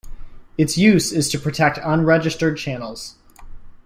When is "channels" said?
2.57-3.17